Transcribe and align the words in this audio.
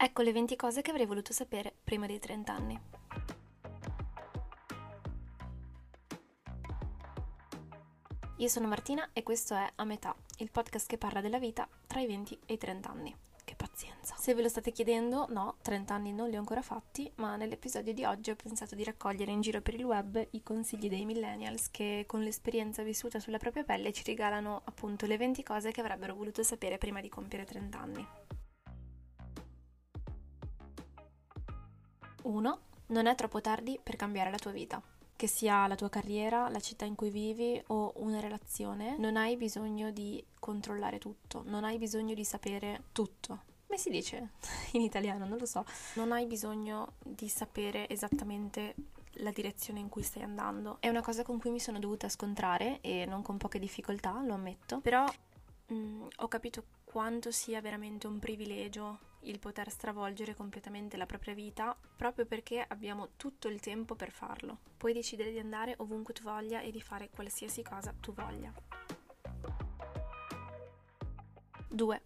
Ecco 0.00 0.22
le 0.22 0.30
20 0.30 0.54
cose 0.54 0.80
che 0.80 0.90
avrei 0.90 1.06
voluto 1.06 1.32
sapere 1.32 1.74
prima 1.82 2.06
dei 2.06 2.20
30 2.20 2.52
anni. 2.52 2.80
Io 8.36 8.46
sono 8.46 8.68
Martina 8.68 9.10
e 9.12 9.24
questo 9.24 9.56
è 9.56 9.68
A 9.74 9.84
metà, 9.84 10.14
il 10.36 10.52
podcast 10.52 10.86
che 10.86 10.98
parla 10.98 11.20
della 11.20 11.40
vita 11.40 11.68
tra 11.88 11.98
i 11.98 12.06
20 12.06 12.38
e 12.46 12.52
i 12.52 12.58
30 12.58 12.88
anni. 12.88 13.12
Che 13.42 13.56
pazienza. 13.56 14.14
Se 14.16 14.34
ve 14.34 14.42
lo 14.42 14.48
state 14.48 14.70
chiedendo, 14.70 15.26
no, 15.30 15.56
30 15.62 15.92
anni 15.94 16.12
non 16.12 16.28
li 16.28 16.36
ho 16.36 16.38
ancora 16.38 16.62
fatti, 16.62 17.10
ma 17.16 17.34
nell'episodio 17.34 17.92
di 17.92 18.04
oggi 18.04 18.30
ho 18.30 18.36
pensato 18.36 18.76
di 18.76 18.84
raccogliere 18.84 19.32
in 19.32 19.40
giro 19.40 19.60
per 19.62 19.74
il 19.74 19.82
web 19.82 20.24
i 20.30 20.42
consigli 20.44 20.88
dei 20.88 21.06
millennials 21.06 21.72
che 21.72 22.04
con 22.06 22.22
l'esperienza 22.22 22.84
vissuta 22.84 23.18
sulla 23.18 23.38
propria 23.38 23.64
pelle 23.64 23.92
ci 23.92 24.04
regalano 24.04 24.62
appunto 24.62 25.06
le 25.06 25.16
20 25.16 25.42
cose 25.42 25.72
che 25.72 25.80
avrebbero 25.80 26.14
voluto 26.14 26.44
sapere 26.44 26.78
prima 26.78 27.00
di 27.00 27.08
compiere 27.08 27.44
30 27.44 27.80
anni. 27.80 28.06
1. 32.28 32.58
Non 32.88 33.06
è 33.06 33.14
troppo 33.14 33.40
tardi 33.40 33.78
per 33.82 33.96
cambiare 33.96 34.30
la 34.30 34.36
tua 34.36 34.50
vita. 34.50 34.80
Che 35.16 35.26
sia 35.26 35.66
la 35.66 35.74
tua 35.74 35.88
carriera, 35.88 36.48
la 36.48 36.60
città 36.60 36.84
in 36.84 36.94
cui 36.94 37.10
vivi 37.10 37.60
o 37.68 37.92
una 37.96 38.20
relazione, 38.20 38.96
non 38.98 39.16
hai 39.16 39.36
bisogno 39.36 39.90
di 39.90 40.22
controllare 40.38 40.98
tutto, 40.98 41.42
non 41.46 41.64
hai 41.64 41.76
bisogno 41.78 42.14
di 42.14 42.24
sapere 42.24 42.84
tutto. 42.92 43.46
Come 43.66 43.78
si 43.78 43.90
dice 43.90 44.30
in 44.72 44.82
italiano? 44.82 45.26
Non 45.26 45.38
lo 45.38 45.46
so. 45.46 45.64
Non 45.94 46.12
hai 46.12 46.26
bisogno 46.26 46.92
di 47.02 47.28
sapere 47.28 47.88
esattamente 47.88 48.74
la 49.20 49.32
direzione 49.32 49.80
in 49.80 49.88
cui 49.88 50.02
stai 50.02 50.22
andando. 50.22 50.76
È 50.80 50.88
una 50.88 51.02
cosa 51.02 51.24
con 51.24 51.38
cui 51.38 51.50
mi 51.50 51.60
sono 51.60 51.78
dovuta 51.78 52.08
scontrare 52.08 52.80
e 52.80 53.04
non 53.06 53.22
con 53.22 53.38
poche 53.38 53.58
difficoltà, 53.58 54.22
lo 54.22 54.34
ammetto. 54.34 54.80
Però 54.80 55.04
mh, 55.66 55.74
mm, 55.74 56.06
ho 56.16 56.28
capito 56.28 56.62
quanto 56.84 57.30
sia 57.30 57.60
veramente 57.60 58.06
un 58.06 58.18
privilegio 58.18 59.06
il 59.22 59.38
poter 59.38 59.70
stravolgere 59.70 60.34
completamente 60.34 60.96
la 60.96 61.06
propria 61.06 61.34
vita 61.34 61.76
proprio 61.96 62.26
perché 62.26 62.64
abbiamo 62.66 63.10
tutto 63.16 63.48
il 63.48 63.60
tempo 63.60 63.94
per 63.94 64.10
farlo. 64.10 64.58
Puoi 64.76 64.92
decidere 64.92 65.30
di 65.30 65.38
andare 65.38 65.74
ovunque 65.78 66.14
tu 66.14 66.22
voglia 66.22 66.60
e 66.60 66.70
di 66.70 66.80
fare 66.80 67.10
qualsiasi 67.10 67.62
cosa 67.62 67.94
tu 68.00 68.12
voglia. 68.12 68.52
2. 71.68 72.02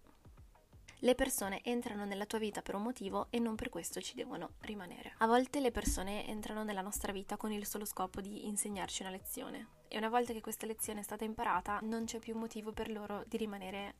Le 0.99 1.15
persone 1.15 1.61
entrano 1.63 2.05
nella 2.05 2.25
tua 2.25 2.39
vita 2.39 2.61
per 2.61 2.75
un 2.75 2.83
motivo 2.83 3.27
e 3.29 3.37
non 3.37 3.55
per 3.55 3.67
questo 3.67 3.99
ci 3.99 4.15
devono 4.15 4.51
rimanere. 4.61 5.15
A 5.17 5.27
volte 5.27 5.59
le 5.59 5.71
persone 5.71 6.25
entrano 6.27 6.63
nella 6.63 6.81
nostra 6.81 7.11
vita 7.11 7.35
con 7.35 7.51
il 7.51 7.65
solo 7.65 7.83
scopo 7.83 8.21
di 8.21 8.47
insegnarci 8.47 9.01
una 9.01 9.11
lezione 9.11 9.67
e 9.89 9.97
una 9.97 10.07
volta 10.07 10.31
che 10.31 10.39
questa 10.39 10.65
lezione 10.65 11.01
è 11.01 11.03
stata 11.03 11.25
imparata 11.25 11.79
non 11.81 12.05
c'è 12.05 12.19
più 12.19 12.37
motivo 12.37 12.71
per 12.71 12.89
loro 12.89 13.23
di 13.27 13.35
rimanere 13.35 13.95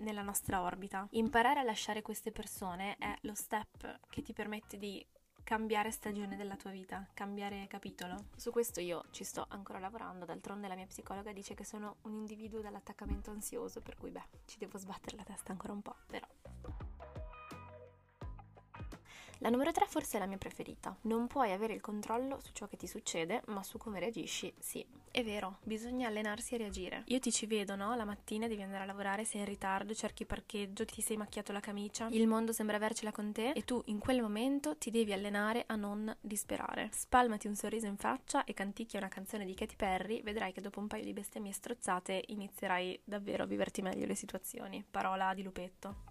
nella 0.00 0.22
nostra 0.22 0.62
orbita. 0.62 1.06
Imparare 1.10 1.60
a 1.60 1.64
lasciare 1.64 2.02
queste 2.02 2.32
persone 2.32 2.96
è 2.98 3.14
lo 3.22 3.34
step 3.34 4.00
che 4.08 4.22
ti 4.22 4.32
permette 4.32 4.76
di 4.76 5.04
cambiare 5.42 5.90
stagione 5.90 6.36
della 6.36 6.56
tua 6.56 6.70
vita, 6.70 7.08
cambiare 7.14 7.66
capitolo. 7.68 8.26
Su 8.36 8.50
questo 8.50 8.80
io 8.80 9.04
ci 9.10 9.24
sto 9.24 9.46
ancora 9.48 9.78
lavorando, 9.78 10.24
d'altronde 10.24 10.68
la 10.68 10.76
mia 10.76 10.86
psicologa 10.86 11.32
dice 11.32 11.54
che 11.54 11.64
sono 11.64 11.96
un 12.02 12.12
individuo 12.12 12.60
dall'attaccamento 12.60 13.30
ansioso, 13.30 13.80
per 13.80 13.96
cui 13.96 14.10
beh, 14.10 14.28
ci 14.44 14.58
devo 14.58 14.78
sbattere 14.78 15.16
la 15.16 15.24
testa 15.24 15.52
ancora 15.52 15.72
un 15.72 15.82
po', 15.82 15.96
però 16.06 16.26
la 19.40 19.48
numero 19.48 19.72
3 19.72 19.86
forse 19.86 20.16
è 20.16 20.20
la 20.20 20.26
mia 20.26 20.36
preferita. 20.36 20.94
Non 21.02 21.26
puoi 21.26 21.52
avere 21.52 21.72
il 21.72 21.80
controllo 21.80 22.38
su 22.40 22.52
ciò 22.52 22.66
che 22.66 22.76
ti 22.76 22.86
succede, 22.86 23.42
ma 23.46 23.62
su 23.62 23.78
come 23.78 23.98
reagisci, 23.98 24.52
sì. 24.58 24.84
È 25.10 25.24
vero, 25.24 25.58
bisogna 25.64 26.08
allenarsi 26.08 26.54
a 26.54 26.58
reagire. 26.58 27.02
Io 27.06 27.18
ti 27.18 27.32
ci 27.32 27.46
vedo, 27.46 27.74
no? 27.74 27.94
La 27.96 28.04
mattina 28.04 28.46
devi 28.48 28.62
andare 28.62 28.82
a 28.82 28.86
lavorare, 28.86 29.24
sei 29.24 29.40
in 29.40 29.46
ritardo, 29.46 29.94
cerchi 29.94 30.26
parcheggio, 30.26 30.84
ti 30.84 31.00
sei 31.00 31.16
macchiato 31.16 31.52
la 31.52 31.60
camicia, 31.60 32.08
il 32.10 32.26
mondo 32.26 32.52
sembra 32.52 32.76
avercela 32.76 33.12
con 33.12 33.32
te 33.32 33.50
e 33.50 33.64
tu 33.64 33.82
in 33.86 33.98
quel 33.98 34.20
momento 34.20 34.76
ti 34.76 34.90
devi 34.90 35.12
allenare 35.12 35.64
a 35.66 35.74
non 35.74 36.14
disperare. 36.20 36.90
Spalmati 36.92 37.46
un 37.46 37.56
sorriso 37.56 37.86
in 37.86 37.96
faccia 37.96 38.44
e 38.44 38.52
canticchia 38.52 38.98
una 38.98 39.08
canzone 39.08 39.46
di 39.46 39.54
Katy 39.54 39.76
Perry, 39.76 40.22
vedrai 40.22 40.52
che 40.52 40.60
dopo 40.60 40.80
un 40.80 40.86
paio 40.86 41.04
di 41.04 41.14
bestemmie 41.14 41.52
strozzate 41.52 42.24
inizierai 42.26 43.00
davvero 43.04 43.44
a 43.44 43.46
viverti 43.46 43.80
meglio 43.80 44.04
le 44.04 44.14
situazioni. 44.14 44.84
Parola 44.88 45.32
di 45.32 45.42
lupetto. 45.42 46.09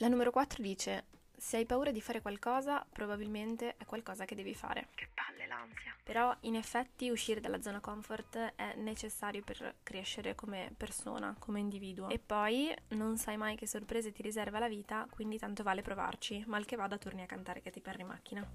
La 0.00 0.08
numero 0.08 0.30
4 0.30 0.62
dice: 0.62 1.04
Se 1.36 1.58
hai 1.58 1.66
paura 1.66 1.90
di 1.90 2.00
fare 2.00 2.22
qualcosa, 2.22 2.86
probabilmente 2.90 3.76
è 3.76 3.84
qualcosa 3.84 4.24
che 4.24 4.34
devi 4.34 4.54
fare. 4.54 4.88
Che 4.94 5.10
palle 5.12 5.46
l'ansia. 5.46 5.94
Però 6.02 6.34
in 6.40 6.56
effetti 6.56 7.10
uscire 7.10 7.38
dalla 7.38 7.60
zona 7.60 7.80
comfort 7.80 8.54
è 8.56 8.76
necessario 8.76 9.42
per 9.42 9.74
crescere 9.82 10.34
come 10.34 10.72
persona, 10.74 11.36
come 11.38 11.60
individuo. 11.60 12.08
E 12.08 12.18
poi 12.18 12.74
non 12.88 13.18
sai 13.18 13.36
mai 13.36 13.56
che 13.56 13.66
sorprese 13.66 14.10
ti 14.10 14.22
riserva 14.22 14.58
la 14.58 14.68
vita, 14.68 15.06
quindi 15.10 15.36
tanto 15.36 15.62
vale 15.62 15.82
provarci. 15.82 16.44
Mal 16.46 16.64
che 16.64 16.76
vada, 16.76 16.96
torni 16.96 17.20
a 17.20 17.26
cantare 17.26 17.60
che 17.60 17.70
ti 17.70 17.82
perri 17.82 18.00
in 18.00 18.06
macchina. 18.06 18.50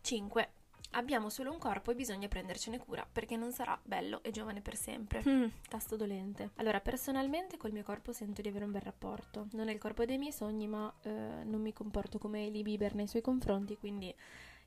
5. 0.00 0.52
Abbiamo 0.92 1.30
solo 1.30 1.50
un 1.50 1.58
corpo 1.58 1.90
e 1.90 1.94
bisogna 1.94 2.28
prendercene 2.28 2.78
cura 2.78 3.06
perché 3.10 3.36
non 3.36 3.52
sarà 3.52 3.78
bello 3.82 4.22
e 4.22 4.30
giovane 4.30 4.60
per 4.60 4.76
sempre. 4.76 5.22
Mm, 5.26 5.44
tasto 5.68 5.96
dolente. 5.96 6.50
Allora, 6.56 6.80
personalmente 6.80 7.56
col 7.56 7.72
mio 7.72 7.82
corpo 7.82 8.12
sento 8.12 8.42
di 8.42 8.48
avere 8.48 8.64
un 8.64 8.72
bel 8.72 8.82
rapporto. 8.82 9.48
Non 9.52 9.68
è 9.68 9.72
il 9.72 9.78
corpo 9.78 10.04
dei 10.04 10.18
miei 10.18 10.32
sogni, 10.32 10.66
ma 10.66 10.92
eh, 11.02 11.10
non 11.44 11.60
mi 11.60 11.72
comporto 11.72 12.18
come 12.18 12.50
Lee 12.50 12.62
Bieber 12.62 12.94
nei 12.94 13.06
suoi 13.06 13.22
confronti, 13.22 13.76
quindi 13.76 14.14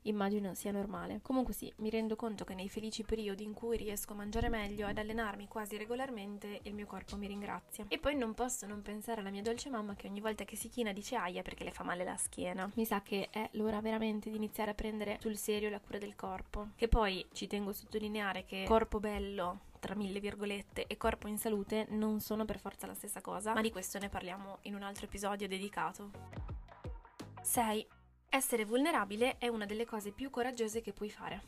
immagino 0.08 0.54
sia 0.54 0.72
normale. 0.72 1.20
Comunque 1.22 1.52
sì, 1.52 1.72
mi 1.76 1.90
rendo 1.90 2.16
conto 2.16 2.44
che 2.44 2.54
nei 2.54 2.68
felici 2.68 3.02
periodi 3.02 3.44
in 3.44 3.54
cui 3.54 3.76
riesco 3.76 4.12
a 4.12 4.16
mangiare 4.16 4.48
meglio 4.48 4.88
ed 4.88 4.98
allenarmi 4.98 5.48
quasi 5.48 5.76
regolarmente, 5.76 6.60
il 6.62 6.74
mio 6.74 6.86
corpo 6.86 7.16
mi 7.16 7.26
ringrazia. 7.26 7.84
E 7.88 7.98
poi 7.98 8.16
non 8.16 8.34
posso 8.34 8.66
non 8.66 8.82
pensare 8.82 9.20
alla 9.20 9.30
mia 9.30 9.42
dolce 9.42 9.70
mamma 9.70 9.94
che 9.94 10.08
ogni 10.08 10.20
volta 10.20 10.44
che 10.44 10.56
si 10.56 10.68
china 10.68 10.92
dice 10.92 11.16
aia 11.16 11.42
perché 11.42 11.64
le 11.64 11.72
fa 11.72 11.84
male 11.84 12.04
la 12.04 12.16
schiena. 12.16 12.70
Mi 12.74 12.84
sa 12.84 13.02
che 13.02 13.28
è 13.30 13.48
l'ora 13.52 13.80
veramente 13.80 14.30
di 14.30 14.36
iniziare 14.36 14.70
a 14.70 14.74
prendere 14.74 15.18
sul 15.20 15.36
serio 15.36 15.70
la 15.70 15.80
cura 15.80 15.98
del 15.98 16.16
corpo. 16.16 16.68
Che 16.76 16.88
poi 16.88 17.24
ci 17.32 17.46
tengo 17.46 17.70
a 17.70 17.74
sottolineare 17.74 18.44
che 18.44 18.64
corpo 18.66 19.00
bello 19.00 19.60
tra 19.78 19.94
mille 19.94 20.20
virgolette 20.20 20.86
e 20.86 20.96
corpo 20.96 21.28
in 21.28 21.38
salute 21.38 21.86
non 21.90 22.20
sono 22.20 22.44
per 22.44 22.58
forza 22.58 22.86
la 22.86 22.94
stessa 22.94 23.20
cosa, 23.20 23.52
ma 23.52 23.60
di 23.60 23.70
questo 23.70 23.98
ne 23.98 24.08
parliamo 24.08 24.58
in 24.62 24.74
un 24.74 24.82
altro 24.82 25.04
episodio 25.04 25.46
dedicato. 25.46 26.10
6. 27.42 27.86
Essere 28.36 28.66
vulnerabile 28.66 29.38
è 29.38 29.48
una 29.48 29.64
delle 29.64 29.86
cose 29.86 30.10
più 30.10 30.28
coraggiose 30.28 30.82
che 30.82 30.92
puoi 30.92 31.08
fare. 31.08 31.40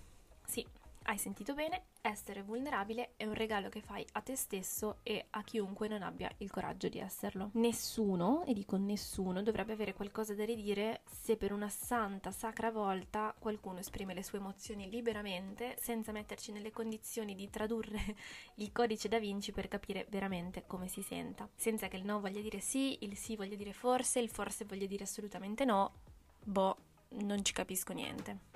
Sì, 0.47 0.67
hai 1.03 1.19
sentito 1.19 1.53
bene, 1.53 1.83
essere 2.01 2.43
vulnerabile 2.43 3.11
è 3.17 3.27
un 3.27 3.35
regalo 3.35 3.69
che 3.69 3.83
fai 3.83 4.07
a 4.13 4.23
te 4.23 4.35
stesso 4.37 5.01
e 5.03 5.27
a 5.29 5.43
chiunque 5.43 5.87
non 5.87 6.01
abbia 6.01 6.33
il 6.39 6.51
coraggio 6.51 6.89
di 6.89 6.99
esserlo. 6.99 7.51
Nessuno, 7.53 8.43
e 8.47 8.55
dico 8.55 8.79
nessuno, 8.79 9.43
dovrebbe 9.43 9.75
avere 9.75 9.93
qualcosa 9.93 10.35
da 10.35 10.47
ridire 10.47 11.03
se 11.05 11.37
per 11.37 11.53
una 11.53 11.69
santa, 11.69 12.31
sacra 12.31 12.71
volta 12.71 13.35
qualcuno 13.39 13.81
esprime 13.81 14.15
le 14.15 14.23
sue 14.23 14.39
emozioni 14.39 14.89
liberamente 14.89 15.77
senza 15.79 16.11
metterci 16.11 16.53
nelle 16.53 16.71
condizioni 16.71 17.35
di 17.35 17.51
tradurre 17.51 18.17
il 18.57 18.73
codice 18.73 19.09
da 19.09 19.19
Vinci 19.19 19.53
per 19.53 19.69
capire 19.69 20.07
veramente 20.09 20.65
come 20.67 20.89
si 20.89 21.03
senta. 21.03 21.47
Senza 21.55 21.87
che 21.89 21.99
il 21.99 22.07
no 22.07 22.19
voglia 22.19 22.41
dire 22.41 22.61
sì, 22.61 23.05
il 23.05 23.15
sì 23.15 23.37
voglia 23.37 23.57
dire 23.57 23.75
forse, 23.75 24.21
il 24.21 24.31
forse 24.31 24.65
voglia 24.65 24.87
dire 24.87 25.05
assolutamente 25.05 25.67
no, 25.67 25.93
boh, 26.49 26.77
non 27.21 27.45
ci 27.45 27.53
capisco 27.53 27.93
niente. 27.93 28.47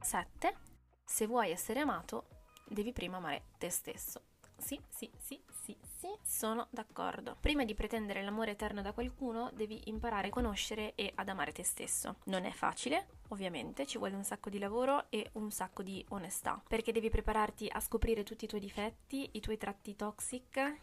7. 0.00 0.56
Se 1.04 1.26
vuoi 1.26 1.50
essere 1.50 1.80
amato, 1.80 2.26
devi 2.66 2.92
prima 2.92 3.18
amare 3.18 3.44
te 3.58 3.68
stesso. 3.68 4.22
Sì, 4.56 4.80
sì, 4.88 5.10
sì, 5.18 5.40
sì, 5.50 5.76
sì, 5.98 6.08
sono 6.22 6.68
d'accordo. 6.70 7.36
Prima 7.40 7.64
di 7.64 7.74
pretendere 7.74 8.22
l'amore 8.22 8.52
eterno 8.52 8.80
da 8.80 8.92
qualcuno, 8.92 9.50
devi 9.52 9.82
imparare 9.86 10.28
a 10.28 10.30
conoscere 10.30 10.94
e 10.94 11.12
ad 11.14 11.28
amare 11.28 11.52
te 11.52 11.64
stesso. 11.64 12.16
Non 12.24 12.44
è 12.44 12.52
facile, 12.52 13.08
ovviamente, 13.28 13.86
ci 13.86 13.98
vuole 13.98 14.14
un 14.14 14.24
sacco 14.24 14.48
di 14.48 14.58
lavoro 14.58 15.10
e 15.10 15.30
un 15.34 15.50
sacco 15.50 15.82
di 15.82 16.04
onestà, 16.10 16.62
perché 16.66 16.92
devi 16.92 17.10
prepararti 17.10 17.68
a 17.70 17.80
scoprire 17.80 18.22
tutti 18.22 18.44
i 18.44 18.48
tuoi 18.48 18.60
difetti, 18.60 19.30
i 19.32 19.40
tuoi 19.40 19.58
tratti 19.58 19.96
toxic. 19.96 20.78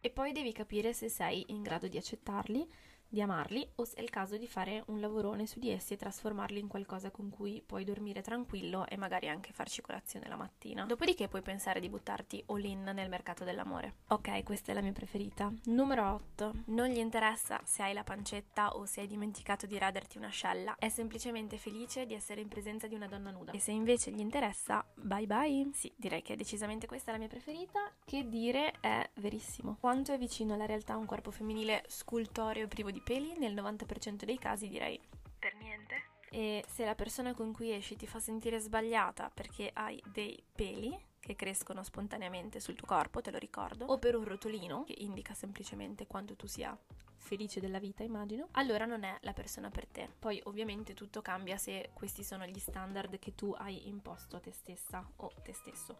E 0.00 0.10
poi 0.10 0.32
devi 0.32 0.52
capire 0.52 0.92
se 0.92 1.08
sei 1.08 1.44
in 1.48 1.62
grado 1.62 1.88
di 1.88 1.96
accettarli 1.96 2.90
di 3.12 3.20
amarli 3.20 3.68
o 3.74 3.84
se 3.84 3.96
è 3.96 4.02
il 4.02 4.08
caso 4.08 4.38
di 4.38 4.46
fare 4.46 4.82
un 4.86 4.98
lavorone 4.98 5.46
su 5.46 5.58
di 5.58 5.70
essi 5.70 5.92
e 5.92 5.96
trasformarli 5.96 6.58
in 6.58 6.66
qualcosa 6.66 7.10
con 7.10 7.28
cui 7.28 7.62
puoi 7.64 7.84
dormire 7.84 8.22
tranquillo 8.22 8.86
e 8.86 8.96
magari 8.96 9.28
anche 9.28 9.52
farci 9.52 9.82
colazione 9.82 10.28
la 10.28 10.36
mattina. 10.36 10.86
Dopodiché 10.86 11.28
puoi 11.28 11.42
pensare 11.42 11.78
di 11.78 11.90
buttarti 11.90 12.42
all 12.46 12.64
in 12.64 12.82
nel 12.82 13.10
mercato 13.10 13.44
dell'amore. 13.44 13.96
Ok, 14.08 14.42
questa 14.44 14.72
è 14.72 14.74
la 14.74 14.80
mia 14.80 14.92
preferita. 14.92 15.52
Numero 15.64 16.10
8. 16.10 16.52
Non 16.66 16.88
gli 16.88 16.98
interessa 16.98 17.60
se 17.64 17.82
hai 17.82 17.92
la 17.92 18.02
pancetta 18.02 18.76
o 18.76 18.86
se 18.86 19.00
hai 19.00 19.06
dimenticato 19.06 19.66
di 19.66 19.76
raderti 19.76 20.16
una 20.16 20.30
scella, 20.30 20.74
è 20.78 20.88
semplicemente 20.88 21.58
felice 21.58 22.06
di 22.06 22.14
essere 22.14 22.40
in 22.40 22.48
presenza 22.48 22.86
di 22.86 22.94
una 22.94 23.08
donna 23.08 23.30
nuda. 23.30 23.52
E 23.52 23.58
se 23.58 23.72
invece 23.72 24.10
gli 24.10 24.20
interessa, 24.20 24.82
bye 24.94 25.26
bye. 25.26 25.68
Sì, 25.74 25.92
direi 25.96 26.22
che 26.22 26.34
decisamente 26.34 26.86
questa 26.86 27.10
è 27.10 27.12
la 27.12 27.18
mia 27.18 27.28
preferita. 27.28 27.92
Che 28.06 28.26
dire 28.26 28.72
è 28.80 29.06
verissimo. 29.16 29.76
Quanto 29.80 30.14
è 30.14 30.18
vicino 30.18 30.54
alla 30.54 30.64
realtà 30.64 30.96
un 30.96 31.04
corpo 31.04 31.30
femminile 31.30 31.84
scultoreo 31.88 32.66
privo 32.68 32.90
di 32.90 33.00
peli, 33.02 33.36
nel 33.38 33.54
90% 33.54 34.24
dei 34.24 34.38
casi 34.38 34.68
direi 34.68 35.00
per 35.38 35.54
niente. 35.56 36.10
E 36.30 36.64
se 36.66 36.84
la 36.84 36.94
persona 36.94 37.34
con 37.34 37.52
cui 37.52 37.72
esci 37.72 37.96
ti 37.96 38.06
fa 38.06 38.18
sentire 38.18 38.58
sbagliata 38.58 39.30
perché 39.32 39.70
hai 39.72 40.02
dei 40.06 40.42
peli 40.52 40.96
che 41.20 41.36
crescono 41.36 41.82
spontaneamente 41.82 42.58
sul 42.58 42.74
tuo 42.74 42.86
corpo, 42.86 43.20
te 43.20 43.30
lo 43.30 43.38
ricordo, 43.38 43.84
o 43.86 43.98
per 43.98 44.16
un 44.16 44.24
rotolino 44.24 44.84
che 44.84 44.94
indica 44.98 45.34
semplicemente 45.34 46.06
quanto 46.06 46.34
tu 46.34 46.46
sia 46.46 46.76
felice 47.16 47.60
della 47.60 47.78
vita, 47.78 48.02
immagino, 48.02 48.48
allora 48.52 48.84
non 48.84 49.04
è 49.04 49.16
la 49.20 49.32
persona 49.32 49.70
per 49.70 49.86
te. 49.86 50.08
Poi 50.18 50.40
ovviamente 50.44 50.94
tutto 50.94 51.22
cambia 51.22 51.56
se 51.56 51.90
questi 51.92 52.24
sono 52.24 52.44
gli 52.46 52.58
standard 52.58 53.18
che 53.18 53.34
tu 53.34 53.54
hai 53.56 53.88
imposto 53.88 54.36
a 54.36 54.40
te 54.40 54.52
stessa 54.52 55.08
o 55.16 55.32
te 55.42 55.52
stesso. 55.52 55.98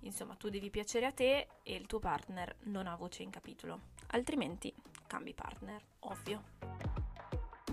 Insomma, 0.00 0.36
tu 0.36 0.48
devi 0.48 0.70
piacere 0.70 1.06
a 1.06 1.12
te 1.12 1.48
e 1.62 1.74
il 1.74 1.86
tuo 1.86 1.98
partner 1.98 2.56
non 2.64 2.86
ha 2.86 2.94
voce 2.94 3.22
in 3.22 3.30
capitolo. 3.30 3.80
Altrimenti 4.12 4.72
cambi 5.10 5.34
partner, 5.34 5.82
ovvio. 6.00 6.40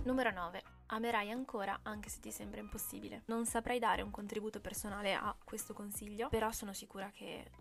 Numero 0.05 0.31
9. 0.31 0.63
Amerai 0.87 1.29
ancora 1.29 1.81
anche 1.83 2.09
se 2.09 2.19
ti 2.19 2.31
sembra 2.31 2.61
impossibile. 2.61 3.21
Non 3.25 3.45
saprei 3.45 3.77
dare 3.77 4.01
un 4.01 4.09
contributo 4.09 4.59
personale 4.59 5.13
a 5.13 5.35
questo 5.43 5.75
consiglio, 5.75 6.29
però 6.29 6.51
sono 6.51 6.73
sicura 6.73 7.11
che 7.13 7.51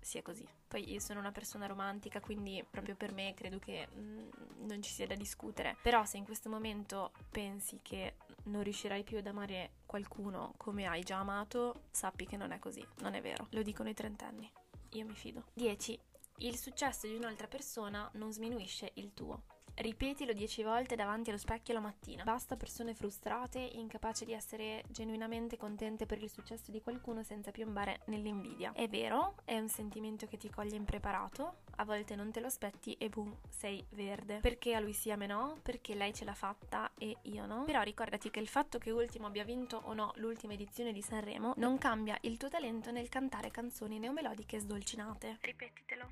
sia 0.00 0.22
così. 0.22 0.44
Poi 0.66 0.90
io 0.90 0.98
sono 0.98 1.20
una 1.20 1.30
persona 1.30 1.66
romantica, 1.66 2.18
quindi 2.18 2.64
proprio 2.68 2.96
per 2.96 3.12
me 3.12 3.32
credo 3.34 3.60
che 3.60 3.86
mh, 3.86 4.00
mm, 4.00 4.28
non 4.66 4.82
ci 4.82 4.90
sia 4.90 5.06
da 5.06 5.14
discutere. 5.14 5.76
Però 5.82 6.04
se 6.04 6.16
in 6.16 6.24
questo 6.24 6.48
momento 6.48 7.12
pensi 7.30 7.78
che 7.80 8.16
non 8.46 8.64
riuscirai 8.64 9.04
più 9.04 9.18
ad 9.18 9.26
amare 9.28 9.74
qualcuno 9.86 10.54
come 10.56 10.86
hai 10.86 11.04
già 11.04 11.18
amato, 11.18 11.84
sappi 11.92 12.26
che 12.26 12.36
non 12.36 12.50
è 12.50 12.58
così, 12.58 12.84
non 13.02 13.14
è 13.14 13.20
vero. 13.20 13.46
Lo 13.50 13.62
dicono 13.62 13.88
i 13.88 13.94
trentenni. 13.94 14.50
Io 14.94 15.06
mi 15.06 15.14
fido. 15.14 15.44
10. 15.54 16.10
Il 16.38 16.56
successo 16.56 17.06
di 17.06 17.14
un'altra 17.14 17.46
persona 17.46 18.10
non 18.14 18.32
sminuisce 18.32 18.90
il 18.94 19.12
tuo. 19.14 19.44
Ripetilo 19.74 20.32
dieci 20.32 20.62
volte 20.62 20.96
davanti 20.96 21.30
allo 21.30 21.38
specchio 21.38 21.74
la 21.74 21.80
mattina. 21.80 22.24
Basta 22.24 22.56
persone 22.56 22.94
frustrate, 22.94 23.58
incapaci 23.58 24.24
di 24.24 24.32
essere 24.32 24.84
genuinamente 24.88 25.56
contente 25.56 26.06
per 26.06 26.22
il 26.22 26.30
successo 26.30 26.70
di 26.70 26.82
qualcuno 26.82 27.22
senza 27.22 27.50
piombare 27.50 28.00
nell'invidia. 28.06 28.72
È 28.72 28.86
vero, 28.88 29.36
è 29.44 29.58
un 29.58 29.68
sentimento 29.68 30.26
che 30.26 30.36
ti 30.36 30.50
coglie 30.50 30.76
impreparato, 30.76 31.62
a 31.76 31.84
volte 31.84 32.14
non 32.14 32.30
te 32.30 32.40
lo 32.40 32.46
aspetti 32.46 32.94
e 32.98 33.08
boom, 33.08 33.34
sei 33.48 33.84
verde. 33.90 34.38
Perché 34.40 34.74
a 34.74 34.80
lui 34.80 34.92
sì 34.92 35.10
a 35.10 35.16
me 35.16 35.26
no? 35.26 35.58
Perché 35.62 35.94
lei 35.94 36.12
ce 36.12 36.24
l'ha 36.24 36.34
fatta 36.34 36.92
e 36.98 37.16
io 37.22 37.46
no? 37.46 37.64
Però 37.64 37.82
ricordati 37.82 38.30
che 38.30 38.40
il 38.40 38.48
fatto 38.48 38.78
che 38.78 38.90
Ultimo 38.90 39.26
abbia 39.26 39.44
vinto 39.44 39.80
o 39.84 39.94
no 39.94 40.12
l'ultima 40.16 40.52
edizione 40.52 40.92
di 40.92 41.00
Sanremo 41.00 41.54
non 41.56 41.78
cambia 41.78 42.16
il 42.22 42.36
tuo 42.36 42.48
talento 42.48 42.90
nel 42.90 43.08
cantare 43.08 43.50
canzoni 43.50 43.98
neomelodiche 43.98 44.58
sdolcinate. 44.58 45.38
Ripetitelo. 45.40 46.10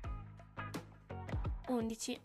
11. 1.67 2.21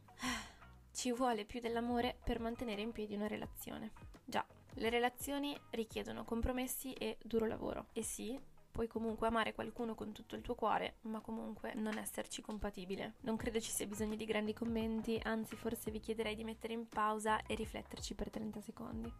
Ci 0.96 1.12
vuole 1.12 1.44
più 1.44 1.60
dell'amore 1.60 2.16
per 2.24 2.40
mantenere 2.40 2.80
in 2.80 2.90
piedi 2.90 3.14
una 3.14 3.26
relazione. 3.26 3.92
Già, 4.24 4.42
le 4.76 4.88
relazioni 4.88 5.54
richiedono 5.72 6.24
compromessi 6.24 6.94
e 6.94 7.18
duro 7.22 7.44
lavoro. 7.44 7.88
E 7.92 8.02
sì, 8.02 8.40
puoi 8.70 8.86
comunque 8.86 9.26
amare 9.26 9.52
qualcuno 9.52 9.94
con 9.94 10.12
tutto 10.12 10.36
il 10.36 10.40
tuo 10.40 10.54
cuore, 10.54 10.96
ma 11.02 11.20
comunque 11.20 11.74
non 11.74 11.98
esserci 11.98 12.40
compatibile. 12.40 13.16
Non 13.20 13.36
credo 13.36 13.60
ci 13.60 13.70
sia 13.70 13.86
bisogno 13.86 14.16
di 14.16 14.24
grandi 14.24 14.54
commenti, 14.54 15.20
anzi 15.22 15.54
forse 15.54 15.90
vi 15.90 16.00
chiederei 16.00 16.34
di 16.34 16.44
mettere 16.44 16.72
in 16.72 16.88
pausa 16.88 17.42
e 17.42 17.54
rifletterci 17.54 18.14
per 18.14 18.30
30 18.30 18.60
secondi. 18.62 19.12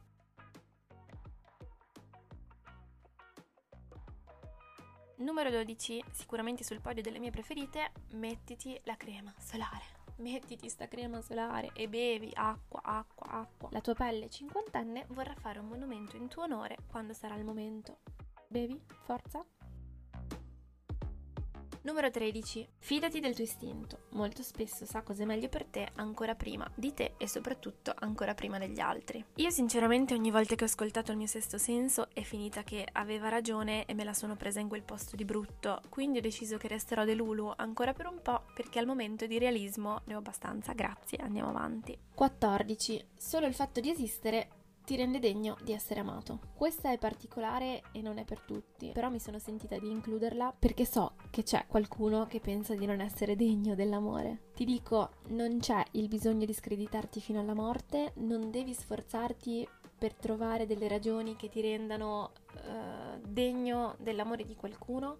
Numero 5.17 5.51
12, 5.51 6.03
sicuramente 6.11 6.65
sul 6.65 6.81
podio 6.81 7.03
delle 7.03 7.19
mie 7.19 7.31
preferite, 7.31 7.93
mettiti 8.13 8.81
la 8.85 8.97
crema 8.97 9.35
solare 9.39 10.05
mettiti 10.17 10.69
sta 10.69 10.89
crema 10.89 11.21
solare 11.21 11.71
e 11.75 11.89
bevi 11.89 12.31
acqua, 12.35 12.81
acqua, 12.83 13.27
acqua. 13.29 13.69
La 13.73 13.81
tua 13.81 13.95
pelle 13.95 14.29
cinquantenne 14.29 15.07
vorrà 15.09 15.35
fare 15.35 15.59
un 15.59 15.67
monumento 15.67 16.17
in 16.17 16.29
tuo 16.29 16.45
onore 16.45 16.77
quando 16.89 17.13
sarà 17.13 17.35
il 17.37 17.45
momento. 17.45 17.99
Bevi, 18.49 18.81
forza. 19.05 19.45
Numero 21.87 22.11
13. 22.11 22.67
Fidati 22.79 23.21
del 23.21 23.37
tuo 23.37 23.45
istinto. 23.45 24.07
Molto 24.15 24.43
spesso 24.43 24.85
sa 24.85 25.03
cos'è 25.03 25.25
meglio 25.25 25.49
per 25.49 25.65
te 25.67 25.87
ancora 25.95 26.35
prima 26.35 26.69
di 26.75 26.93
te 26.93 27.15
e 27.17 27.29
soprattutto 27.29 27.93
ancora 27.97 28.35
prima 28.35 28.59
degli 28.59 28.81
altri. 28.81 29.25
Io 29.37 29.51
sinceramente 29.51 30.13
ogni 30.13 30.33
volta 30.33 30.57
che 30.57 30.65
ho 30.65 30.67
ascoltato 30.67 31.13
il 31.13 31.17
mio 31.17 31.29
sesto 31.29 31.59
senso 31.59 32.09
è 32.13 32.23
finita 32.23 32.65
che 32.65 32.85
aveva 32.91 33.29
ragione 33.29 33.85
e 33.85 33.95
me 33.95 34.03
la 34.03 34.15
sono 34.15 34.35
presa 34.35 34.59
in 34.59 34.67
quel 34.67 34.83
posto 34.83 35.15
di 35.15 35.25
brutto, 35.25 35.81
quindi 35.89 36.19
ho 36.19 36.23
deciso 36.23 36.57
che 36.57 36.67
resterò 36.67 37.05
delulu 37.05 37.53
ancora 37.55 37.93
per 37.93 38.09
un 38.09 38.21
po' 38.21 38.47
perché 38.53 38.81
al 38.81 38.87
momento 38.87 39.27
di 39.27 39.39
realismo 39.39 40.01
ne 40.07 40.17
ho 40.17 40.19
abbastanza. 40.19 40.73
Grazie, 40.73 41.19
andiamo 41.19 41.51
avanti. 41.51 41.97
14. 42.13 43.11
Solo 43.17 43.47
il 43.47 43.55
fatto 43.55 43.79
di 43.79 43.91
esistere 43.91 44.49
ti 44.87 44.95
rende 44.95 45.19
degno 45.19 45.57
di 45.65 45.73
essere 45.73 45.99
amato. 45.99 46.39
Questa 46.55 46.93
è 46.93 46.97
particolare 46.97 47.83
e 47.91 48.01
non 48.01 48.19
è 48.19 48.25
per 48.25 48.41
tutti, 48.41 48.93
però 48.93 49.11
mi 49.11 49.19
sono 49.19 49.41
sentita 49.41 49.77
di 49.79 49.91
includerla 49.91 50.55
perché 50.57 50.87
so 50.87 51.15
che 51.31 51.43
c'è 51.43 51.67
qualcuno 51.67 52.27
che 52.27 52.39
pensa 52.39 52.77
di 52.77 52.87
non 52.87 53.01
essere 53.01 53.35
degno 53.35 53.75
dell'amore. 53.75 54.51
Ti 54.55 54.65
dico, 54.65 55.11
non 55.31 55.59
c'è 55.59 55.83
il 55.93 56.07
bisogno 56.07 56.47
di 56.47 56.53
screditarti 56.53 57.21
fino 57.21 57.41
alla 57.41 57.53
morte, 57.53 58.13
non 58.19 58.53
devi 58.53 58.73
sforzarti 58.73 59.69
per 59.99 60.15
trovare 60.15 60.67
delle 60.67 60.87
ragioni 60.87 61.35
che 61.35 61.49
ti 61.49 61.61
rendano 61.61 62.31
uh, 62.55 63.21
degno 63.27 63.97
dell'amore 63.99 64.45
di 64.45 64.55
qualcuno 64.55 65.19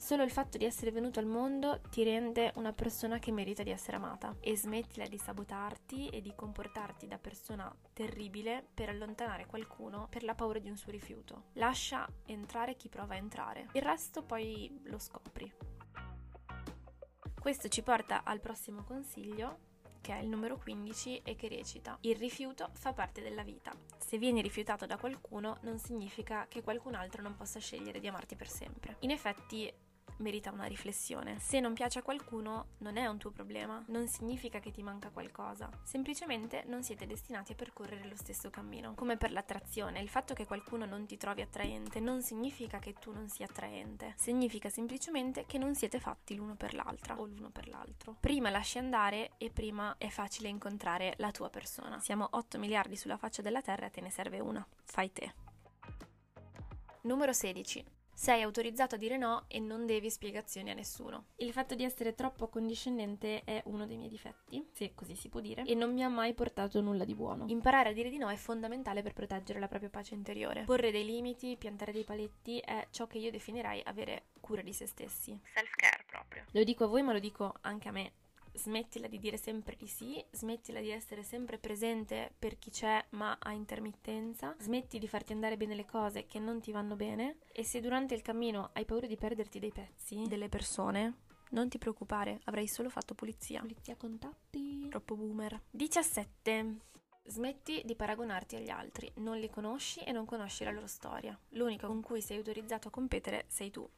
Solo 0.00 0.22
il 0.22 0.30
fatto 0.30 0.56
di 0.56 0.64
essere 0.64 0.90
venuto 0.90 1.20
al 1.20 1.26
mondo 1.26 1.82
ti 1.90 2.02
rende 2.02 2.52
una 2.54 2.72
persona 2.72 3.18
che 3.18 3.30
merita 3.32 3.62
di 3.62 3.70
essere 3.70 3.98
amata 3.98 4.34
e 4.40 4.56
smettila 4.56 5.06
di 5.06 5.18
sabotarti 5.18 6.08
e 6.08 6.22
di 6.22 6.32
comportarti 6.34 7.06
da 7.06 7.18
persona 7.18 7.72
terribile 7.92 8.66
per 8.72 8.88
allontanare 8.88 9.44
qualcuno 9.44 10.08
per 10.08 10.24
la 10.24 10.34
paura 10.34 10.58
di 10.58 10.70
un 10.70 10.76
suo 10.78 10.90
rifiuto. 10.90 11.48
Lascia 11.52 12.08
entrare 12.24 12.76
chi 12.76 12.88
prova 12.88 13.12
a 13.12 13.18
entrare. 13.18 13.66
Il 13.72 13.82
resto 13.82 14.22
poi 14.22 14.80
lo 14.84 14.98
scopri. 14.98 15.52
Questo 17.38 17.68
ci 17.68 17.82
porta 17.82 18.24
al 18.24 18.40
prossimo 18.40 18.82
consiglio 18.84 19.68
che 20.00 20.14
è 20.14 20.22
il 20.22 20.28
numero 20.28 20.56
15 20.56 21.20
e 21.22 21.36
che 21.36 21.48
recita 21.48 21.98
Il 22.00 22.16
rifiuto 22.16 22.70
fa 22.72 22.94
parte 22.94 23.20
della 23.20 23.42
vita. 23.42 23.70
Se 23.98 24.16
vieni 24.16 24.40
rifiutato 24.40 24.86
da 24.86 24.96
qualcuno 24.96 25.58
non 25.60 25.78
significa 25.78 26.46
che 26.48 26.62
qualcun 26.62 26.94
altro 26.94 27.20
non 27.20 27.36
possa 27.36 27.60
scegliere 27.60 28.00
di 28.00 28.06
amarti 28.06 28.34
per 28.34 28.48
sempre. 28.48 28.96
In 29.00 29.10
effetti 29.10 29.70
merita 30.20 30.50
una 30.50 30.64
riflessione. 30.64 31.38
Se 31.38 31.60
non 31.60 31.74
piace 31.74 31.98
a 31.98 32.02
qualcuno 32.02 32.68
non 32.78 32.96
è 32.96 33.06
un 33.06 33.18
tuo 33.18 33.30
problema, 33.30 33.82
non 33.88 34.06
significa 34.08 34.60
che 34.60 34.70
ti 34.70 34.82
manca 34.82 35.10
qualcosa, 35.10 35.68
semplicemente 35.82 36.64
non 36.66 36.82
siete 36.82 37.06
destinati 37.06 37.52
a 37.52 37.54
percorrere 37.54 38.08
lo 38.08 38.16
stesso 38.16 38.50
cammino. 38.50 38.94
Come 38.94 39.16
per 39.16 39.32
l'attrazione, 39.32 40.00
il 40.00 40.08
fatto 40.08 40.34
che 40.34 40.46
qualcuno 40.46 40.86
non 40.86 41.06
ti 41.06 41.16
trovi 41.16 41.40
attraente 41.40 42.00
non 42.00 42.22
significa 42.22 42.78
che 42.78 42.94
tu 42.94 43.12
non 43.12 43.28
sia 43.28 43.46
attraente, 43.46 44.14
significa 44.16 44.68
semplicemente 44.68 45.44
che 45.46 45.58
non 45.58 45.74
siete 45.74 46.00
fatti 46.00 46.34
l'uno 46.34 46.54
per 46.54 46.74
l'altra 46.74 47.18
o 47.18 47.24
l'uno 47.24 47.50
per 47.50 47.68
l'altro. 47.68 48.16
Prima 48.20 48.50
lasci 48.50 48.78
andare 48.78 49.32
e 49.38 49.50
prima 49.50 49.94
è 49.98 50.08
facile 50.08 50.48
incontrare 50.48 51.14
la 51.18 51.30
tua 51.30 51.50
persona. 51.50 51.98
Siamo 52.00 52.28
8 52.30 52.58
miliardi 52.58 52.96
sulla 52.96 53.16
faccia 53.16 53.42
della 53.42 53.62
Terra 53.62 53.86
e 53.86 53.90
te 53.90 54.00
ne 54.00 54.10
serve 54.10 54.40
una. 54.40 54.66
Fai 54.84 55.12
te. 55.12 55.34
Numero 57.02 57.32
16 57.32 57.98
sei 58.20 58.42
autorizzato 58.42 58.96
a 58.96 58.98
dire 58.98 59.16
no 59.16 59.44
e 59.48 59.60
non 59.60 59.86
devi 59.86 60.10
spiegazioni 60.10 60.68
a 60.68 60.74
nessuno. 60.74 61.28
Il 61.36 61.52
fatto 61.52 61.74
di 61.74 61.84
essere 61.84 62.14
troppo 62.14 62.48
condiscendente 62.48 63.44
è 63.44 63.62
uno 63.64 63.86
dei 63.86 63.96
miei 63.96 64.10
difetti, 64.10 64.68
se 64.72 64.92
così 64.94 65.14
si 65.14 65.30
può 65.30 65.40
dire, 65.40 65.64
e 65.64 65.74
non 65.74 65.94
mi 65.94 66.04
ha 66.04 66.08
mai 66.10 66.34
portato 66.34 66.82
nulla 66.82 67.06
di 67.06 67.14
buono. 67.14 67.46
Imparare 67.48 67.88
a 67.88 67.92
dire 67.94 68.10
di 68.10 68.18
no 68.18 68.28
è 68.28 68.36
fondamentale 68.36 69.00
per 69.00 69.14
proteggere 69.14 69.58
la 69.58 69.68
propria 69.68 69.88
pace 69.88 70.14
interiore. 70.14 70.64
Porre 70.64 70.90
dei 70.90 71.06
limiti, 71.06 71.56
piantare 71.56 71.92
dei 71.92 72.04
paletti 72.04 72.58
è 72.58 72.88
ciò 72.90 73.06
che 73.06 73.16
io 73.16 73.30
definirei 73.30 73.80
avere 73.86 74.24
cura 74.38 74.60
di 74.60 74.74
se 74.74 74.84
stessi. 74.84 75.40
Self-care 75.42 76.04
proprio. 76.06 76.44
Lo 76.50 76.62
dico 76.62 76.84
a 76.84 76.88
voi, 76.88 77.00
ma 77.00 77.14
lo 77.14 77.20
dico 77.20 77.54
anche 77.62 77.88
a 77.88 77.92
me 77.92 78.12
smettila 78.52 79.06
di 79.06 79.18
dire 79.18 79.36
sempre 79.36 79.76
di 79.76 79.86
sì, 79.86 80.24
smettila 80.30 80.80
di 80.80 80.90
essere 80.90 81.22
sempre 81.22 81.58
presente 81.58 82.32
per 82.38 82.58
chi 82.58 82.70
c'è 82.70 83.04
ma 83.10 83.36
a 83.40 83.52
intermittenza, 83.52 84.54
smetti 84.58 84.98
di 84.98 85.08
farti 85.08 85.32
andare 85.32 85.56
bene 85.56 85.74
le 85.74 85.86
cose 85.86 86.26
che 86.26 86.38
non 86.38 86.60
ti 86.60 86.72
vanno 86.72 86.96
bene 86.96 87.38
e 87.52 87.64
se 87.64 87.80
durante 87.80 88.14
il 88.14 88.22
cammino 88.22 88.70
hai 88.72 88.84
paura 88.84 89.06
di 89.06 89.16
perderti 89.16 89.58
dei 89.58 89.72
pezzi, 89.72 90.24
delle 90.26 90.48
persone, 90.48 91.28
non 91.50 91.68
ti 91.68 91.78
preoccupare, 91.78 92.40
avrai 92.44 92.68
solo 92.68 92.88
fatto 92.88 93.14
pulizia. 93.14 93.60
Pulizia 93.60 93.96
contatti. 93.96 94.88
Troppo 94.88 95.16
boomer. 95.16 95.60
17. 95.70 96.76
Smetti 97.24 97.82
di 97.84 97.94
paragonarti 97.94 98.56
agli 98.56 98.70
altri, 98.70 99.10
non 99.16 99.38
li 99.38 99.50
conosci 99.50 100.00
e 100.00 100.12
non 100.12 100.24
conosci 100.24 100.64
la 100.64 100.70
loro 100.70 100.86
storia. 100.86 101.38
L'unico 101.50 101.86
con 101.86 102.02
cui 102.02 102.22
sei 102.22 102.38
autorizzato 102.38 102.88
a 102.88 102.90
competere 102.90 103.44
sei 103.48 103.70
tu. 103.70 103.88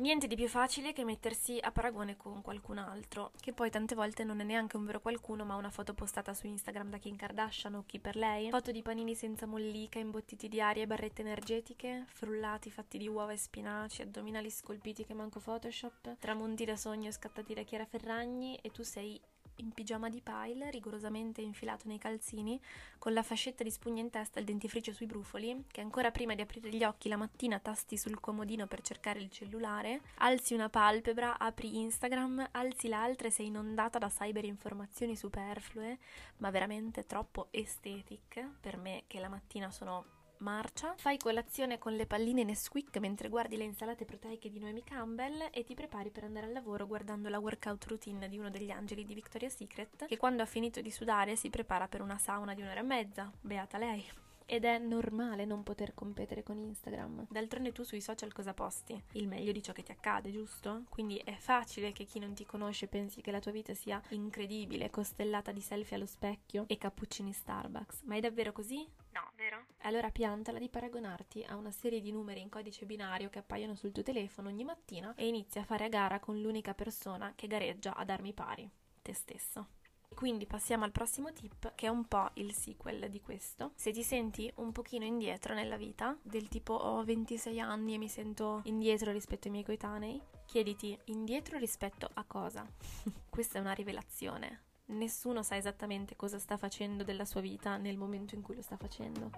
Niente 0.00 0.26
di 0.26 0.34
più 0.34 0.48
facile 0.48 0.94
che 0.94 1.04
mettersi 1.04 1.58
a 1.60 1.72
paragone 1.72 2.16
con 2.16 2.40
qualcun 2.40 2.78
altro, 2.78 3.32
che 3.38 3.52
poi 3.52 3.68
tante 3.68 3.94
volte 3.94 4.24
non 4.24 4.40
è 4.40 4.44
neanche 4.44 4.78
un 4.78 4.86
vero 4.86 4.98
qualcuno, 4.98 5.44
ma 5.44 5.56
una 5.56 5.68
foto 5.68 5.92
postata 5.92 6.32
su 6.32 6.46
Instagram 6.46 6.88
da 6.88 6.96
Kim 6.96 7.16
Kardashian 7.16 7.74
o 7.74 7.84
chi 7.84 7.98
per 7.98 8.16
lei, 8.16 8.48
foto 8.48 8.70
di 8.70 8.80
panini 8.80 9.14
senza 9.14 9.44
mollica, 9.44 9.98
imbottiti 9.98 10.48
di 10.48 10.58
aria 10.58 10.84
e 10.84 10.86
barrette 10.86 11.20
energetiche, 11.20 12.06
frullati 12.06 12.70
fatti 12.70 12.96
di 12.96 13.08
uova 13.08 13.32
e 13.32 13.36
spinaci, 13.36 14.00
addominali 14.00 14.48
scolpiti 14.48 15.04
che 15.04 15.12
manco 15.12 15.38
Photoshop, 15.38 16.16
tramonti 16.18 16.64
da 16.64 16.76
sogno 16.76 17.10
scattati 17.10 17.52
da 17.52 17.62
Chiara 17.62 17.84
Ferragni 17.84 18.56
e 18.62 18.70
tu 18.70 18.82
sei 18.82 19.20
in 19.60 19.70
pigiama 19.72 20.08
di 20.08 20.20
pile, 20.20 20.70
rigorosamente 20.70 21.40
infilato 21.40 21.86
nei 21.86 21.98
calzini, 21.98 22.60
con 22.98 23.12
la 23.12 23.22
fascetta 23.22 23.62
di 23.62 23.70
spugna 23.70 24.00
in 24.00 24.10
testa 24.10 24.38
e 24.38 24.40
il 24.40 24.46
dentifricio 24.46 24.92
sui 24.92 25.06
brufoli, 25.06 25.64
che 25.70 25.80
ancora 25.80 26.10
prima 26.10 26.34
di 26.34 26.42
aprire 26.42 26.70
gli 26.70 26.84
occhi 26.84 27.08
la 27.08 27.16
mattina 27.16 27.58
tasti 27.58 27.96
sul 27.96 28.20
comodino 28.20 28.66
per 28.66 28.82
cercare 28.82 29.20
il 29.20 29.30
cellulare, 29.30 30.00
alzi 30.18 30.54
una 30.54 30.68
palpebra, 30.68 31.38
apri 31.38 31.78
Instagram, 31.78 32.48
alzi 32.52 32.88
l'altra 32.88 33.28
e 33.28 33.30
sei 33.30 33.46
inondata 33.46 33.98
da 33.98 34.08
cyber 34.08 34.44
informazioni 34.44 35.16
superflue, 35.16 35.98
ma 36.38 36.50
veramente 36.50 37.06
troppo 37.06 37.48
aesthetic 37.52 38.44
per 38.60 38.76
me 38.76 39.04
che 39.06 39.20
la 39.20 39.28
mattina 39.28 39.70
sono 39.70 40.18
marcia, 40.40 40.94
fai 40.96 41.18
colazione 41.18 41.78
con 41.78 41.94
le 41.94 42.06
palline 42.06 42.44
Nesquik 42.44 42.96
mentre 42.98 43.28
guardi 43.28 43.56
le 43.56 43.64
insalate 43.64 44.04
proteiche 44.04 44.50
di 44.50 44.58
Noemi 44.58 44.82
Campbell 44.82 45.48
e 45.52 45.64
ti 45.64 45.74
prepari 45.74 46.10
per 46.10 46.24
andare 46.24 46.46
al 46.46 46.52
lavoro 46.52 46.86
guardando 46.86 47.28
la 47.28 47.38
workout 47.38 47.86
routine 47.86 48.28
di 48.28 48.38
uno 48.38 48.50
degli 48.50 48.70
angeli 48.70 49.04
di 49.04 49.14
Victoria's 49.14 49.56
Secret 49.56 50.06
che 50.06 50.16
quando 50.16 50.42
ha 50.42 50.46
finito 50.46 50.80
di 50.80 50.90
sudare 50.90 51.36
si 51.36 51.50
prepara 51.50 51.88
per 51.88 52.00
una 52.00 52.18
sauna 52.18 52.54
di 52.54 52.62
un'ora 52.62 52.80
e 52.80 52.84
mezza. 52.84 53.30
Beata 53.40 53.78
lei. 53.78 54.29
Ed 54.52 54.64
è 54.64 54.78
normale 54.78 55.44
non 55.44 55.62
poter 55.62 55.94
competere 55.94 56.42
con 56.42 56.58
Instagram. 56.58 57.28
D'altronde 57.30 57.70
tu 57.70 57.84
sui 57.84 58.00
social 58.00 58.32
cosa 58.32 58.52
posti? 58.52 59.00
Il 59.12 59.28
meglio 59.28 59.52
di 59.52 59.62
ciò 59.62 59.72
che 59.72 59.84
ti 59.84 59.92
accade, 59.92 60.32
giusto? 60.32 60.86
Quindi 60.88 61.18
è 61.18 61.36
facile 61.36 61.92
che 61.92 62.02
chi 62.02 62.18
non 62.18 62.34
ti 62.34 62.44
conosce 62.44 62.88
pensi 62.88 63.20
che 63.20 63.30
la 63.30 63.38
tua 63.38 63.52
vita 63.52 63.74
sia 63.74 64.02
incredibile, 64.08 64.90
costellata 64.90 65.52
di 65.52 65.60
selfie 65.60 65.94
allo 65.94 66.06
specchio 66.06 66.64
e 66.66 66.78
cappuccini 66.78 67.32
Starbucks. 67.32 68.02
Ma 68.06 68.16
è 68.16 68.20
davvero 68.20 68.50
così? 68.50 68.84
No, 69.12 69.30
vero? 69.36 69.66
Allora 69.82 70.10
piantala 70.10 70.58
di 70.58 70.68
paragonarti 70.68 71.44
a 71.44 71.54
una 71.54 71.70
serie 71.70 72.00
di 72.00 72.10
numeri 72.10 72.40
in 72.40 72.48
codice 72.48 72.86
binario 72.86 73.30
che 73.30 73.38
appaiono 73.38 73.76
sul 73.76 73.92
tuo 73.92 74.02
telefono 74.02 74.48
ogni 74.48 74.64
mattina 74.64 75.14
e 75.14 75.28
inizia 75.28 75.60
a 75.60 75.64
fare 75.64 75.84
a 75.84 75.88
gara 75.88 76.18
con 76.18 76.40
l'unica 76.40 76.74
persona 76.74 77.34
che 77.36 77.46
gareggia 77.46 77.94
ad 77.94 78.10
armi 78.10 78.32
pari, 78.32 78.68
te 79.00 79.14
stesso. 79.14 79.78
Quindi 80.14 80.46
passiamo 80.46 80.84
al 80.84 80.92
prossimo 80.92 81.32
tip, 81.32 81.74
che 81.74 81.86
è 81.86 81.88
un 81.88 82.04
po' 82.04 82.30
il 82.34 82.52
sequel 82.52 83.08
di 83.08 83.20
questo. 83.20 83.72
Se 83.74 83.90
ti 83.90 84.02
senti 84.02 84.52
un 84.56 84.72
pochino 84.72 85.04
indietro 85.04 85.54
nella 85.54 85.76
vita, 85.76 86.16
del 86.22 86.48
tipo 86.48 86.74
ho 86.74 87.02
26 87.04 87.58
anni 87.60 87.94
e 87.94 87.98
mi 87.98 88.08
sento 88.08 88.60
indietro 88.64 89.12
rispetto 89.12 89.46
ai 89.46 89.52
miei 89.52 89.64
coetanei, 89.64 90.20
chiediti 90.44 90.98
indietro 91.04 91.58
rispetto 91.58 92.10
a 92.12 92.24
cosa? 92.24 92.66
Questa 93.30 93.58
è 93.58 93.60
una 93.60 93.72
rivelazione. 93.72 94.64
Nessuno 94.86 95.42
sa 95.42 95.56
esattamente 95.56 96.16
cosa 96.16 96.38
sta 96.38 96.56
facendo 96.56 97.04
della 97.04 97.24
sua 97.24 97.40
vita 97.40 97.76
nel 97.76 97.96
momento 97.96 98.34
in 98.34 98.42
cui 98.42 98.56
lo 98.56 98.62
sta 98.62 98.76
facendo 98.76 99.30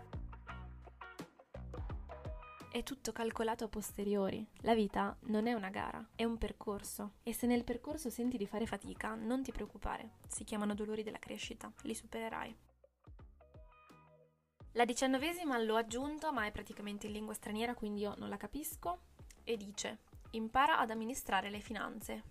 è 2.72 2.82
tutto 2.82 3.12
calcolato 3.12 3.64
a 3.64 3.68
posteriori. 3.68 4.44
La 4.62 4.74
vita 4.74 5.14
non 5.24 5.46
è 5.46 5.52
una 5.52 5.68
gara, 5.68 6.08
è 6.16 6.24
un 6.24 6.38
percorso. 6.38 7.16
E 7.22 7.34
se 7.34 7.46
nel 7.46 7.64
percorso 7.64 8.08
senti 8.08 8.38
di 8.38 8.46
fare 8.46 8.64
fatica, 8.66 9.14
non 9.14 9.42
ti 9.42 9.52
preoccupare. 9.52 10.14
Si 10.26 10.42
chiamano 10.42 10.74
dolori 10.74 11.02
della 11.02 11.18
crescita, 11.18 11.70
li 11.82 11.94
supererai. 11.94 12.56
La 14.72 14.86
diciannovesima 14.86 15.58
l'ho 15.58 15.76
aggiunto, 15.76 16.32
ma 16.32 16.46
è 16.46 16.50
praticamente 16.50 17.06
in 17.06 17.12
lingua 17.12 17.34
straniera, 17.34 17.74
quindi 17.74 18.00
io 18.00 18.14
non 18.16 18.30
la 18.30 18.38
capisco. 18.38 19.00
E 19.44 19.58
dice: 19.58 19.98
Impara 20.30 20.78
ad 20.78 20.90
amministrare 20.90 21.50
le 21.50 21.60
finanze. 21.60 22.22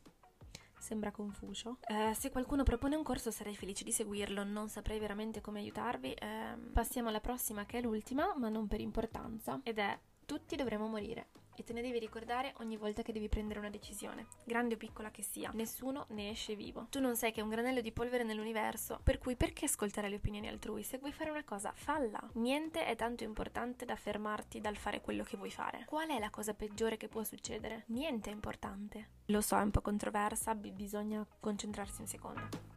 Sembra 0.80 1.12
Confucio. 1.12 1.78
Eh, 1.82 2.16
se 2.16 2.32
qualcuno 2.32 2.64
propone 2.64 2.96
un 2.96 3.04
corso 3.04 3.30
sarei 3.30 3.56
felice 3.56 3.84
di 3.84 3.92
seguirlo, 3.92 4.44
non 4.44 4.70
saprei 4.70 4.98
veramente 4.98 5.40
come 5.40 5.60
aiutarvi. 5.60 6.14
Eh, 6.14 6.58
passiamo 6.74 7.10
alla 7.10 7.22
prossima 7.22 7.68
che 7.68 7.78
è 7.78 7.82
l'ultima, 7.82 8.34
ma 8.36 8.50
non 8.50 8.66
per 8.68 8.82
importanza, 8.82 9.60
ed 9.62 9.78
è 9.78 10.00
tutti 10.32 10.56
dovremo 10.56 10.88
morire 10.88 11.28
e 11.58 11.64
te 11.66 11.74
ne 11.74 11.82
devi 11.82 12.00
ricordare 12.00 12.54
ogni 12.60 12.78
volta 12.78 13.02
che 13.02 13.12
devi 13.12 13.28
prendere 13.28 13.60
una 13.60 13.70
decisione, 13.70 14.28
grande 14.46 14.76
o 14.76 14.78
piccola 14.78 15.12
che 15.12 15.24
sia. 15.24 15.52
Nessuno 15.54 16.06
ne 16.12 16.30
esce 16.30 16.56
vivo. 16.56 16.88
Tu 16.90 17.02
non 17.02 17.18
sei 17.18 17.34
che 17.34 17.42
un 17.42 17.50
granello 17.50 17.82
di 17.82 17.92
polvere 17.92 18.24
nell'universo, 18.24 19.02
per 19.04 19.18
cui 19.18 19.36
perché 19.36 19.66
ascoltare 19.66 20.08
le 20.08 20.16
opinioni 20.16 20.48
altrui? 20.48 20.84
Se 20.84 21.00
vuoi 21.00 21.12
fare 21.12 21.32
una 21.32 21.44
cosa, 21.44 21.74
falla. 21.76 22.22
Niente 22.36 22.86
è 22.86 22.96
tanto 22.96 23.26
importante 23.26 23.84
da 23.84 23.98
fermarti 23.98 24.62
dal 24.62 24.78
fare 24.78 25.02
quello 25.02 25.26
che 25.26 25.36
vuoi 25.36 25.52
fare. 25.52 25.84
Qual 25.86 26.08
è 26.08 26.18
la 26.18 26.30
cosa 26.30 26.54
peggiore 26.54 26.96
che 26.96 27.10
può 27.10 27.26
succedere? 27.26 27.84
Niente 27.88 28.30
è 28.30 28.34
importante. 28.34 29.10
Lo 29.26 29.42
so, 29.42 29.58
è 29.58 29.62
un 29.62 29.72
po' 29.72 29.82
controversa, 29.82 30.56
b- 30.56 30.72
bisogna 30.72 31.28
concentrarsi 31.42 32.00
un 32.00 32.08
secondo. 32.08 32.71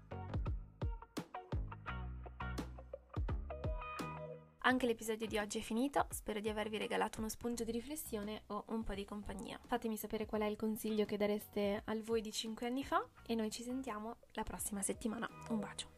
Anche 4.67 4.87
l'episodio 4.87 5.27
di 5.27 5.37
oggi 5.37 5.59
è 5.59 5.61
finito, 5.61 6.07
spero 6.09 6.41
di 6.41 6.49
avervi 6.49 6.79
regalato 6.79 7.19
uno 7.19 7.29
spunto 7.29 7.65
di 7.65 7.71
riflessione 7.71 8.45
o 8.47 8.65
un 8.69 8.83
po' 8.83 8.95
di 8.95 9.05
compagnia. 9.05 9.61
Fatemi 9.67 9.99
sapere 9.99 10.25
qual 10.25 10.41
è 10.41 10.47
il 10.47 10.57
consiglio 10.57 11.05
che 11.05 11.19
dareste 11.19 11.83
al 11.85 12.01
voi 12.01 12.23
di 12.23 12.33
5 12.33 12.67
anni 12.67 12.83
fa 12.83 13.07
e 13.27 13.35
noi 13.35 13.51
ci 13.51 13.63
sentiamo 13.63 14.17
la 14.33 14.43
prossima 14.43 14.81
settimana. 14.81 15.29
Un 15.51 15.61
bacio! 15.61 15.94